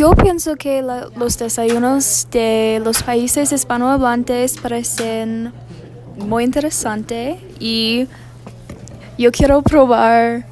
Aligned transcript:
Yo 0.00 0.12
pienso 0.12 0.56
que 0.56 0.80
la- 0.80 1.08
los 1.14 1.36
desayunos 1.36 2.26
de 2.30 2.80
los 2.82 3.02
países 3.02 3.52
hispanohablantes 3.52 4.56
parecen 4.56 5.52
muy 6.16 6.44
interesantes 6.44 7.36
y 7.58 8.08
yo 9.18 9.30
quiero 9.30 9.60
probar 9.60 10.46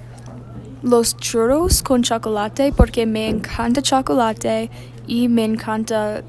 los 0.83 1.17
churros 1.17 1.83
con 1.83 2.03
chocolate 2.03 2.75
porque 2.77 3.07
me 3.07 3.27
encanta 3.31 3.81
chocolate 3.81 4.71
y 5.07 5.29
me 5.29 5.47
encanta 5.47 6.21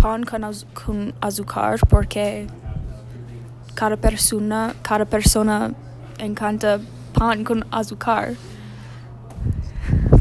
pan 0.00 0.24
con, 0.24 0.40
con 0.72 1.12
azúcar 1.20 1.78
porque 1.86 2.46
cada 3.74 3.98
persona, 3.98 4.74
cada 4.80 5.04
persona 5.04 5.70
encanta 6.18 6.80
pan 7.12 7.44
con 7.44 7.66
azúcar. 7.70 8.32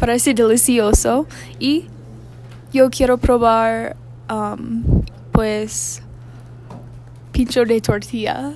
Parece 0.06 0.36
delicioso 0.36 1.26
y 1.58 1.86
yo 2.71 2.92
quiero 2.92 3.18
probar 3.18 3.96
um, 4.32 4.84
pues 5.32 6.00
pincho 7.32 7.66
de 7.66 7.82
tortilla 7.82 8.54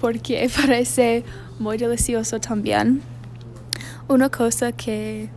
porque 0.00 0.50
parece 0.56 1.22
muy 1.60 1.78
delicioso 1.78 2.40
también. 2.40 3.02
Una 4.08 4.30
cosa 4.30 4.72
que 4.72 5.30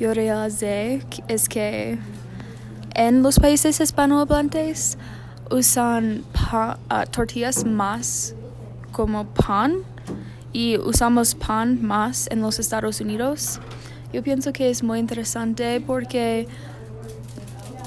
yo 0.00 0.14
realicé 0.14 1.02
es 1.28 1.46
que 1.46 1.98
en 2.94 3.22
los 3.22 3.38
países 3.38 3.78
hispanohablantes 3.78 4.96
usan 5.50 6.24
pa- 6.32 6.78
ah, 6.88 7.04
tortillas 7.04 7.66
más 7.66 8.34
como 8.92 9.26
pan 9.26 9.74
y 10.54 10.78
usamos 10.78 11.34
pan 11.34 11.82
más 11.82 12.28
en 12.30 12.40
los 12.40 12.58
Estados 12.58 13.02
Unidos. 13.02 13.60
Yo 14.12 14.22
pienso 14.22 14.52
que 14.52 14.70
es 14.70 14.82
muy 14.82 14.98
interesante 14.98 15.80
porque 15.80 16.46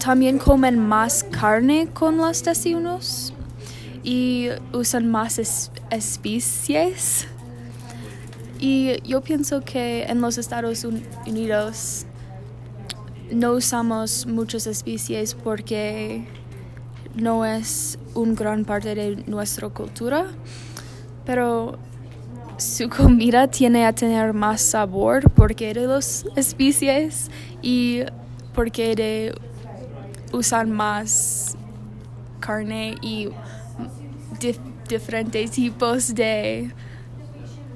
también 0.03 0.37
comen 0.37 0.77
más 0.79 1.23
carne 1.23 1.87
con 1.93 2.17
los 2.17 2.43
desayunos 2.43 3.33
y 4.03 4.49
usan 4.73 5.09
más 5.09 5.39
es- 5.39 5.71
especies. 5.89 7.27
Y 8.59 9.01
yo 9.07 9.21
pienso 9.21 9.61
que 9.61 10.03
en 10.03 10.21
los 10.21 10.37
Estados 10.37 10.83
Un- 10.83 11.03
Unidos 11.25 12.05
no 13.31 13.53
usamos 13.53 14.25
muchas 14.25 14.67
especies 14.67 15.33
porque 15.35 16.25
no 17.15 17.45
es 17.45 17.97
una 18.15 18.33
gran 18.33 18.65
parte 18.65 18.95
de 18.95 19.23
nuestra 19.27 19.69
cultura, 19.69 20.25
pero 21.25 21.77
su 22.59 22.89
comida 22.89 23.47
tiene 23.47 23.85
a 23.85 23.93
tener 23.93 24.33
más 24.33 24.61
sabor 24.61 25.29
porque 25.31 25.73
de 25.73 25.87
las 25.87 26.25
especies 26.35 27.29
y 27.61 28.01
porque 28.53 28.95
de 28.95 29.35
usar 30.33 30.67
más 30.67 31.55
carne 32.39 32.95
y 33.01 33.29
dif- 34.39 34.59
diferentes 34.87 35.51
tipos 35.51 36.13
de 36.13 36.71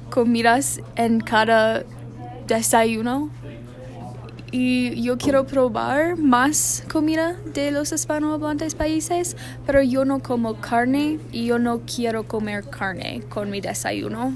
comidas 0.09 0.81
en 0.95 1.19
cada 1.21 1.83
desayuno. 2.47 3.29
Y 4.51 5.01
yo 5.01 5.17
quiero 5.17 5.47
probar 5.47 6.15
más 6.17 6.83
comida 6.91 7.35
de 7.55 7.71
los 7.71 7.91
hispanohablantes 7.91 8.75
países, 8.75 9.35
pero 9.65 9.81
yo 9.81 10.05
no 10.05 10.19
como 10.19 10.55
carne 10.55 11.19
y 11.31 11.47
yo 11.47 11.57
no 11.57 11.81
quiero 11.81 12.27
comer 12.27 12.63
carne 12.69 13.23
con 13.29 13.49
mi 13.49 13.61
desayuno. 13.61 14.33